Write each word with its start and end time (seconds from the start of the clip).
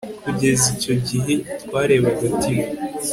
Kugeza 0.23 0.65
icyo 0.75 0.93
gihe 1.07 1.33
twarebaga 1.63 2.25
TV 2.39 2.57